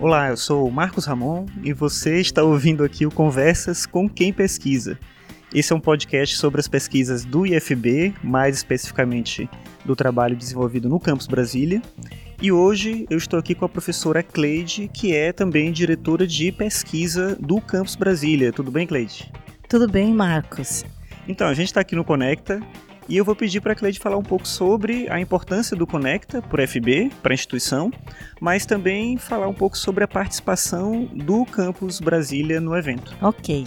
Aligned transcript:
Olá, 0.00 0.28
eu 0.28 0.36
sou 0.36 0.68
o 0.68 0.70
Marcos 0.70 1.06
Ramon 1.06 1.44
e 1.60 1.72
você 1.72 2.20
está 2.20 2.44
ouvindo 2.44 2.84
aqui 2.84 3.04
o 3.04 3.10
Conversas 3.10 3.84
com 3.84 4.08
Quem 4.08 4.32
Pesquisa. 4.32 4.96
Esse 5.52 5.72
é 5.72 5.76
um 5.76 5.80
podcast 5.80 6.36
sobre 6.36 6.60
as 6.60 6.68
pesquisas 6.68 7.24
do 7.24 7.44
IFB, 7.44 8.14
mais 8.22 8.58
especificamente 8.58 9.50
do 9.84 9.96
trabalho 9.96 10.36
desenvolvido 10.36 10.88
no 10.88 11.00
Campus 11.00 11.26
Brasília. 11.26 11.82
E 12.40 12.52
hoje 12.52 13.06
eu 13.10 13.18
estou 13.18 13.40
aqui 13.40 13.56
com 13.56 13.64
a 13.64 13.68
professora 13.68 14.22
Cleide, 14.22 14.86
que 14.86 15.16
é 15.16 15.32
também 15.32 15.72
diretora 15.72 16.28
de 16.28 16.52
pesquisa 16.52 17.36
do 17.40 17.60
Campus 17.60 17.96
Brasília. 17.96 18.52
Tudo 18.52 18.70
bem, 18.70 18.86
Cleide? 18.86 19.32
Tudo 19.68 19.90
bem, 19.90 20.14
Marcos. 20.14 20.84
Então, 21.26 21.48
a 21.48 21.54
gente 21.54 21.66
está 21.66 21.80
aqui 21.80 21.96
no 21.96 22.04
Conecta 22.04 22.62
e 23.08 23.16
eu 23.16 23.24
vou 23.24 23.34
pedir 23.34 23.60
para 23.62 23.72
a 23.72 23.74
Cleide 23.74 23.98
falar 23.98 24.18
um 24.18 24.22
pouco 24.22 24.46
sobre 24.46 25.08
a 25.08 25.18
importância 25.18 25.74
do 25.74 25.86
Conecta 25.86 26.42
para 26.42 26.62
o 26.62 26.68
FB, 26.68 27.10
para 27.22 27.32
a 27.32 27.34
instituição, 27.34 27.90
mas 28.38 28.66
também 28.66 29.16
falar 29.16 29.48
um 29.48 29.54
pouco 29.54 29.78
sobre 29.78 30.04
a 30.04 30.08
participação 30.08 31.06
do 31.06 31.46
Campus 31.46 32.00
Brasília 32.00 32.60
no 32.60 32.76
evento. 32.76 33.16
Ok. 33.22 33.66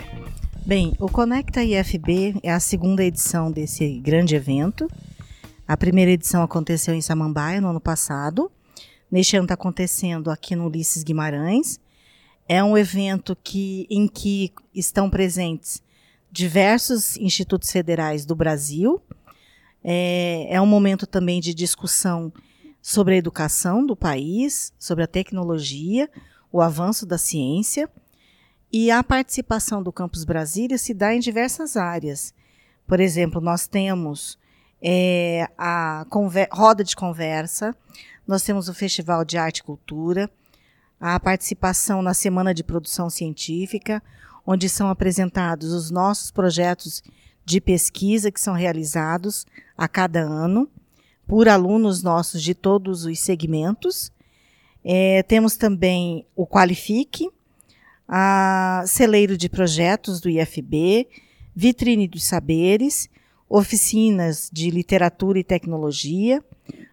Bem, 0.64 0.94
o 1.00 1.10
Conecta 1.10 1.64
IFB 1.64 2.36
é 2.44 2.52
a 2.52 2.60
segunda 2.60 3.04
edição 3.04 3.52
desse 3.52 4.00
grande 4.00 4.36
evento. 4.36 4.88
A 5.68 5.76
primeira 5.76 6.12
edição 6.12 6.44
aconteceu 6.44 6.94
em 6.94 7.02
Samambaia 7.02 7.60
no 7.60 7.70
ano 7.70 7.82
passado. 7.82 8.52
Neste 9.10 9.36
ano 9.36 9.46
está 9.46 9.56
acontecendo 9.56 10.30
aqui 10.30 10.56
no 10.56 10.68
Ulisses 10.68 11.04
Guimarães. 11.04 11.80
É 12.48 12.64
um 12.64 12.78
evento 12.78 13.36
que, 13.44 13.88
em 13.90 14.08
que 14.08 14.54
estão 14.74 15.10
presentes 15.10 15.82
diversos 16.32 17.18
institutos 17.18 17.72
federais 17.72 18.24
do 18.24 18.36
Brasil. 18.36 19.02
É, 19.84 20.48
é 20.50 20.62
um 20.62 20.66
momento 20.66 21.08
também 21.08 21.40
de 21.40 21.54
discussão 21.54 22.32
sobre 22.82 23.16
a 23.16 23.18
educação 23.18 23.86
do 23.86 23.96
país, 23.96 24.74
sobre 24.80 25.04
a 25.04 25.08
tecnologia, 25.08 26.10
o 26.52 26.62
avanço 26.62 27.06
da 27.06 27.18
ciência. 27.18 27.90
E 28.72 28.90
a 28.90 29.04
participação 29.04 29.84
do 29.84 29.92
Campus 29.92 30.24
Brasília 30.24 30.78
se 30.78 30.94
dá 30.94 31.14
em 31.14 31.20
diversas 31.20 31.76
áreas. 31.76 32.34
Por 32.88 33.00
exemplo, 33.00 33.42
nós 33.42 33.68
temos 33.68 34.38
é, 34.82 35.48
a 35.58 36.06
roda 36.52 36.84
de 36.84 36.96
conversa, 36.96 37.76
nós 38.26 38.44
temos 38.44 38.70
o 38.70 38.74
Festival 38.74 39.26
de 39.26 39.38
Arte 39.38 39.60
e 39.60 39.64
Cultura, 39.64 40.30
a 41.00 41.20
participação 41.20 42.02
na 42.02 42.14
Semana 42.14 42.54
de 42.54 42.64
Produção 42.64 43.10
Científica, 43.10 44.02
onde 44.46 44.70
são 44.70 44.90
apresentados 44.90 45.74
os 45.74 45.92
nossos 45.92 46.32
projetos 46.32 47.04
de 47.46 47.60
pesquisa 47.60 48.32
que 48.32 48.40
são 48.40 48.54
realizados 48.54 49.46
a 49.78 49.88
cada 49.88 50.22
ano 50.22 50.70
por 51.28 51.48
alunos 51.48 52.04
nossos 52.04 52.44
de 52.44 52.54
todos 52.54 53.06
os 53.06 53.20
segmentos. 53.20 54.12
É, 54.84 55.24
temos 55.24 55.56
também 55.56 56.26
o 56.36 56.46
Qualifique, 56.46 57.30
a 58.08 58.84
celeiro 58.86 59.38
de 59.38 59.48
projetos 59.48 60.20
do 60.20 60.30
IFB, 60.30 61.08
vitrine 61.56 62.08
dos 62.08 62.24
saberes, 62.24 63.10
oficinas 63.48 64.50
de 64.52 64.70
literatura 64.70 65.40
e 65.40 65.44
tecnologia, 65.44 66.44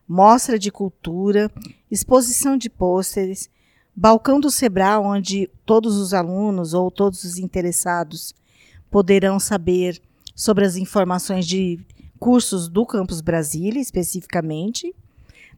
mostra 0.08 0.58
de 0.58 0.70
cultura, 0.70 1.50
exposição 1.90 2.56
de 2.56 2.70
pôsteres, 2.70 3.50
balcão 3.94 4.38
do 4.38 4.50
Sebra, 4.50 5.00
onde 5.00 5.50
todos 5.66 5.96
os 5.96 6.14
alunos 6.14 6.74
ou 6.74 6.90
todos 6.90 7.24
os 7.24 7.38
interessados 7.38 8.34
poderão 8.90 9.40
saber 9.40 10.00
sobre 10.38 10.64
as 10.64 10.76
informações 10.76 11.44
de 11.44 11.80
cursos 12.20 12.68
do 12.68 12.86
Campus 12.86 13.20
Brasília, 13.20 13.82
especificamente. 13.82 14.94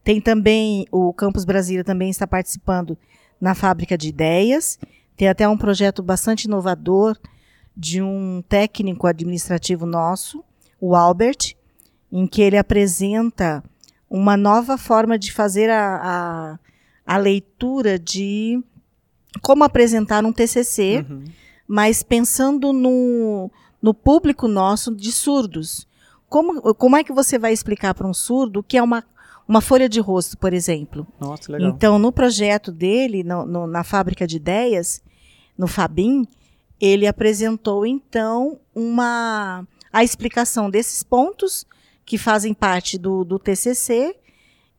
Tem 0.03 0.21
também, 0.21 0.87
o 0.91 1.13
Campus 1.13 1.45
Brasília 1.45 1.85
também 1.85 2.09
está 2.09 2.27
participando 2.27 2.97
na 3.39 3.55
Fábrica 3.55 3.99
de 3.99 4.09
Ideias 4.09 4.79
tem 5.21 5.29
até 5.29 5.47
um 5.47 5.59
projeto 5.59 6.03
bastante 6.03 6.45
inovador 6.45 7.15
de 7.77 8.01
um 8.01 8.43
técnico 8.49 9.07
administrativo 9.07 9.85
nosso, 9.85 10.43
o 10.81 10.97
Albert, 10.97 11.55
em 12.11 12.27
que 12.27 12.41
ele 12.41 12.57
apresenta 12.57 13.63
uma 14.09 14.35
nova 14.35 14.79
forma 14.79 15.19
de 15.19 15.31
fazer 15.31 15.69
a, 15.69 16.01
a, 16.03 16.59
a 17.05 17.19
leitura 17.19 17.99
de 17.99 18.65
como 19.43 19.63
apresentar 19.63 20.25
um 20.25 20.33
TCC, 20.33 21.05
uhum. 21.07 21.25
mas 21.69 22.03
pensando 22.03 22.73
no, 22.73 23.51
no 23.83 23.95
público 23.95 24.47
nosso 24.47 24.95
de 24.95 25.11
surdos. 25.13 25.87
Como, 26.29 26.75
como 26.75 26.97
é 26.97 27.05
que 27.05 27.13
você 27.13 27.39
vai 27.39 27.53
explicar 27.53 27.95
para 27.95 28.07
um 28.07 28.15
surdo 28.15 28.61
o 28.61 28.63
que 28.63 28.77
é 28.77 28.83
uma, 28.83 29.05
uma 29.49 29.61
folha 29.61 29.89
de 29.89 30.01
rosto, 30.01 30.39
por 30.39 30.53
exemplo? 30.53 31.07
Nossa, 31.19 31.51
legal. 31.51 31.71
Então, 31.71 31.99
no 31.99 32.13
projeto 32.13 32.71
dele, 32.71 33.25
no, 33.25 33.45
no, 33.45 33.67
na 33.67 33.83
fábrica 33.83 34.27
de 34.27 34.37
ideias, 34.37 35.03
no 35.59 35.67
Fabim, 35.67 36.27
ele 36.81 37.07
apresentou 37.07 37.85
então 37.85 38.59
uma 38.75 39.67
a 39.93 40.05
explicação 40.05 40.71
desses 40.71 41.03
pontos 41.03 41.67
que 42.05 42.17
fazem 42.17 42.55
parte 42.55 42.97
do, 42.97 43.25
do 43.25 43.39
TCC 43.39 44.17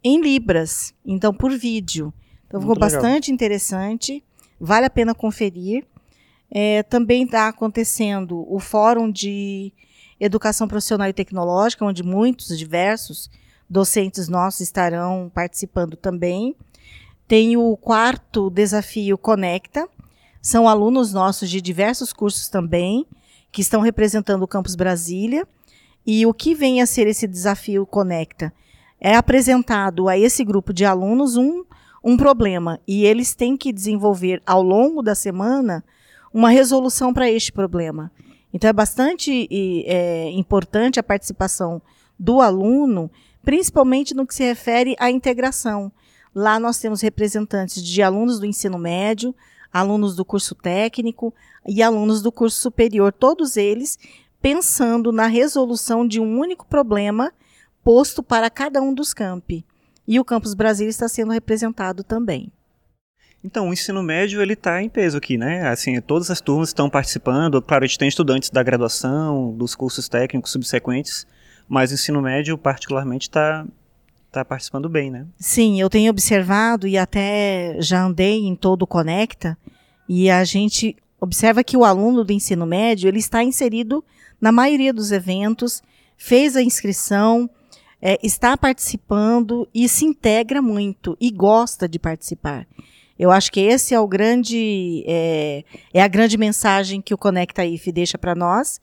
em 0.03 0.21
libras, 0.21 0.93
então 1.05 1.33
por 1.33 1.51
vídeo. 1.51 2.13
Então 2.47 2.59
ficou 2.59 2.77
bastante 2.77 3.31
interessante, 3.31 4.23
vale 4.59 4.85
a 4.85 4.89
pena 4.89 5.13
conferir. 5.13 5.85
É, 6.51 6.83
também 6.83 7.23
está 7.23 7.47
acontecendo 7.47 8.45
o 8.53 8.59
Fórum 8.59 9.09
de 9.09 9.71
Educação 10.19 10.67
Profissional 10.67 11.07
e 11.07 11.13
Tecnológica, 11.13 11.85
onde 11.85 12.03
muitos, 12.03 12.57
diversos 12.57 13.31
docentes 13.69 14.27
nossos 14.27 14.59
estarão 14.59 15.31
participando 15.33 15.95
também. 15.95 16.53
Tem 17.25 17.55
o 17.55 17.77
quarto 17.77 18.49
desafio 18.49 19.17
Conecta, 19.17 19.87
são 20.41 20.67
alunos 20.67 21.13
nossos 21.13 21.49
de 21.49 21.61
diversos 21.61 22.11
cursos 22.11 22.49
também, 22.49 23.07
que 23.49 23.61
estão 23.61 23.79
representando 23.79 24.43
o 24.43 24.47
Campus 24.47 24.75
Brasília. 24.75 25.47
E 26.05 26.25
o 26.25 26.33
que 26.33 26.53
vem 26.53 26.81
a 26.81 26.85
ser 26.85 27.07
esse 27.07 27.27
desafio 27.27 27.85
Conecta? 27.85 28.51
É 28.99 29.15
apresentado 29.15 30.09
a 30.09 30.17
esse 30.17 30.43
grupo 30.43 30.73
de 30.73 30.83
alunos 30.83 31.37
um, 31.37 31.63
um 32.03 32.17
problema 32.17 32.79
e 32.87 33.05
eles 33.05 33.33
têm 33.33 33.55
que 33.55 33.71
desenvolver 33.71 34.41
ao 34.45 34.61
longo 34.61 35.01
da 35.01 35.15
semana 35.15 35.83
uma 36.33 36.49
resolução 36.49 37.13
para 37.13 37.29
este 37.29 37.51
problema. 37.51 38.11
Então 38.53 38.69
é 38.69 38.73
bastante 38.73 39.47
é, 39.85 40.29
importante 40.31 40.99
a 40.99 41.03
participação 41.03 41.81
do 42.19 42.41
aluno, 42.41 43.09
principalmente 43.43 44.13
no 44.13 44.27
que 44.27 44.35
se 44.35 44.43
refere 44.43 44.95
à 44.99 45.09
integração. 45.09 45.91
Lá 46.33 46.59
nós 46.59 46.79
temos 46.79 47.01
representantes 47.01 47.83
de 47.83 48.01
alunos 48.01 48.39
do 48.39 48.45
ensino 48.45 48.77
médio, 48.77 49.35
alunos 49.71 50.15
do 50.15 50.25
curso 50.25 50.53
técnico 50.53 51.33
e 51.67 51.81
alunos 51.81 52.21
do 52.21 52.31
curso 52.31 52.59
superior, 52.59 53.11
todos 53.11 53.57
eles 53.57 53.97
pensando 54.41 55.11
na 55.11 55.27
resolução 55.27 56.07
de 56.07 56.19
um 56.19 56.39
único 56.39 56.65
problema 56.65 57.31
posto 57.83 58.23
para 58.23 58.49
cada 58.49 58.81
um 58.81 58.93
dos 58.93 59.13
campi. 59.13 59.65
E 60.07 60.19
o 60.19 60.25
Campus 60.25 60.53
Brasil 60.53 60.89
está 60.89 61.07
sendo 61.07 61.31
representado 61.31 62.03
também. 62.03 62.51
Então, 63.43 63.69
o 63.69 63.73
ensino 63.73 64.03
médio 64.03 64.41
ele 64.41 64.53
está 64.53 64.81
em 64.81 64.89
peso 64.89 65.17
aqui, 65.17 65.37
né? 65.37 65.67
Assim, 65.67 65.99
todas 66.01 66.29
as 66.29 66.39
turmas 66.39 66.69
estão 66.69 66.89
participando. 66.89 67.61
Claro, 67.61 67.83
a 67.83 67.87
gente 67.87 67.97
tem 67.97 68.07
estudantes 68.07 68.49
da 68.49 68.61
graduação, 68.61 69.51
dos 69.53 69.73
cursos 69.73 70.07
técnicos 70.07 70.51
subsequentes, 70.51 71.25
mas 71.67 71.91
o 71.91 71.95
ensino 71.95 72.21
médio 72.21 72.57
particularmente 72.57 73.23
está 73.23 73.65
está 74.31 74.45
participando 74.45 74.87
bem, 74.87 75.11
né? 75.11 75.25
Sim, 75.37 75.81
eu 75.81 75.89
tenho 75.89 76.09
observado 76.09 76.87
e 76.87 76.97
até 76.97 77.75
já 77.79 78.01
andei 78.01 78.45
em 78.45 78.55
todo 78.55 78.83
o 78.83 78.87
Conecta 78.87 79.57
e 80.07 80.29
a 80.29 80.45
gente 80.45 80.95
observa 81.19 81.63
que 81.63 81.75
o 81.75 81.83
aluno 81.83 82.23
do 82.23 82.31
ensino 82.31 82.65
médio 82.65 83.09
ele 83.09 83.19
está 83.19 83.43
inserido 83.43 84.03
na 84.39 84.51
maioria 84.51 84.93
dos 84.93 85.11
eventos, 85.11 85.83
fez 86.15 86.55
a 86.55 86.63
inscrição, 86.63 87.49
é, 88.01 88.17
está 88.23 88.55
participando 88.55 89.67
e 89.73 89.87
se 89.89 90.05
integra 90.05 90.61
muito 90.61 91.17
e 91.19 91.29
gosta 91.29 91.87
de 91.87 91.99
participar. 91.99 92.65
Eu 93.17 93.31
acho 93.31 93.51
que 93.51 93.59
esse 93.59 93.93
é 93.93 93.99
o 93.99 94.07
grande 94.07 95.03
é, 95.07 95.63
é 95.93 96.01
a 96.01 96.07
grande 96.07 96.37
mensagem 96.37 97.01
que 97.01 97.13
o 97.13 97.17
Conecta 97.17 97.65
IF 97.65 97.91
deixa 97.91 98.17
para 98.17 98.33
nós, 98.33 98.81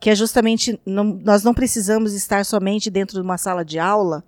que 0.00 0.10
é 0.10 0.14
justamente 0.14 0.78
não, 0.84 1.04
nós 1.04 1.42
não 1.42 1.54
precisamos 1.54 2.12
estar 2.12 2.44
somente 2.44 2.90
dentro 2.90 3.14
de 3.14 3.22
uma 3.22 3.38
sala 3.38 3.64
de 3.64 3.78
aula 3.78 4.22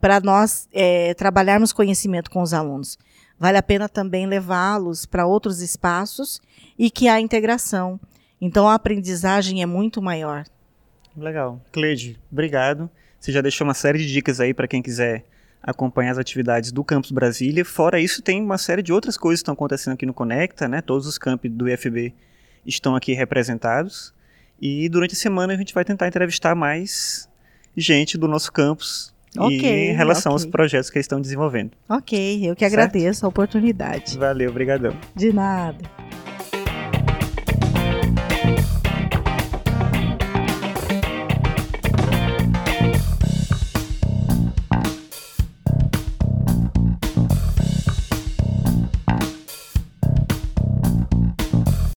para 0.00 0.20
nós 0.20 0.68
é, 0.72 1.14
trabalharmos 1.14 1.72
conhecimento 1.72 2.30
com 2.30 2.42
os 2.42 2.54
alunos. 2.54 2.98
Vale 3.38 3.58
a 3.58 3.62
pena 3.62 3.88
também 3.88 4.26
levá-los 4.26 5.06
para 5.06 5.26
outros 5.26 5.60
espaços 5.60 6.40
e 6.78 6.90
que 6.90 7.08
há 7.08 7.20
integração. 7.20 7.98
Então 8.40 8.68
a 8.68 8.74
aprendizagem 8.74 9.62
é 9.62 9.66
muito 9.66 10.00
maior. 10.00 10.44
Legal. 11.16 11.60
Cleide, 11.72 12.18
obrigado. 12.30 12.88
Você 13.18 13.32
já 13.32 13.40
deixou 13.40 13.66
uma 13.66 13.74
série 13.74 13.98
de 13.98 14.10
dicas 14.10 14.40
aí 14.40 14.54
para 14.54 14.68
quem 14.68 14.82
quiser 14.82 15.24
acompanhar 15.62 16.12
as 16.12 16.18
atividades 16.18 16.72
do 16.72 16.82
Campus 16.82 17.10
Brasília. 17.10 17.64
Fora 17.64 18.00
isso, 18.00 18.22
tem 18.22 18.42
uma 18.42 18.58
série 18.58 18.82
de 18.82 18.92
outras 18.92 19.16
coisas 19.16 19.40
que 19.40 19.42
estão 19.42 19.54
acontecendo 19.54 19.94
aqui 19.94 20.06
no 20.06 20.14
Conecta, 20.14 20.66
né? 20.66 20.80
Todos 20.80 21.06
os 21.06 21.18
campi 21.18 21.48
do 21.48 21.68
IFB 21.68 22.14
estão 22.66 22.96
aqui 22.96 23.12
representados. 23.12 24.14
E 24.60 24.88
durante 24.88 25.14
a 25.14 25.16
semana 25.16 25.54
a 25.54 25.56
gente 25.56 25.72
vai 25.72 25.84
tentar 25.84 26.06
entrevistar 26.06 26.54
mais 26.54 27.28
gente 27.76 28.18
do 28.18 28.28
nosso 28.28 28.52
campus 28.52 29.14
okay, 29.36 29.90
em 29.90 29.94
relação 29.94 30.32
okay. 30.32 30.44
aos 30.44 30.50
projetos 30.50 30.90
que 30.90 30.98
eles 30.98 31.04
estão 31.04 31.20
desenvolvendo. 31.20 31.72
Ok, 31.88 32.48
eu 32.48 32.56
que 32.56 32.64
agradeço 32.64 33.20
certo? 33.20 33.24
a 33.24 33.28
oportunidade. 33.28 34.18
Valeu, 34.18 34.50
obrigadão. 34.50 34.96
De 35.14 35.32
nada. 35.32 35.99